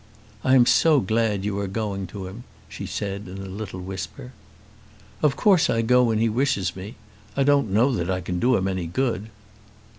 [0.43, 4.31] "I am so glad you are going to him," she said in a little whisper.
[5.21, 6.95] "Of course I go when he wishes me.
[7.37, 9.29] I don't know that I can do him any good."